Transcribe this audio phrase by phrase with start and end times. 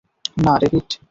[0.37, 0.89] না, ডেভিড!